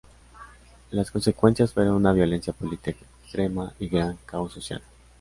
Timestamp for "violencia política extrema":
2.11-3.71